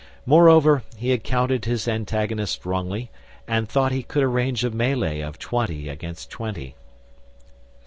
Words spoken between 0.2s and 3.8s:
Moreover, he had counted his antagonist wrongly, and